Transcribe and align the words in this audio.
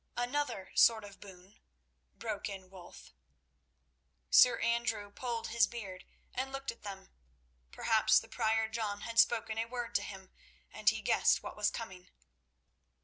"Another 0.17 0.71
sort 0.73 1.03
of 1.03 1.19
boon," 1.19 1.59
broke 2.17 2.49
in 2.49 2.71
Wulf. 2.71 3.13
Sir 4.31 4.59
Andrew 4.59 5.11
pulled 5.11 5.49
his 5.49 5.67
beard, 5.67 6.05
and 6.33 6.51
looked 6.51 6.71
at 6.71 6.81
them. 6.81 7.11
Perhaps 7.71 8.17
the 8.17 8.27
Prior 8.27 8.67
John 8.67 9.01
had 9.01 9.19
spoken 9.19 9.59
a 9.59 9.65
word 9.65 9.93
to 9.93 10.01
him, 10.01 10.31
and 10.71 10.89
he 10.89 11.03
guessed 11.03 11.43
what 11.43 11.55
was 11.55 11.69
coming. 11.69 12.09